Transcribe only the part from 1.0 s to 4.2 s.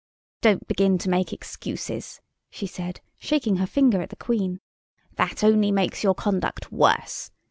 make excuses," she said, shaking her finger at the